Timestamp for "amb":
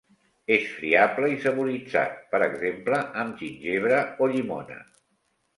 3.25-3.39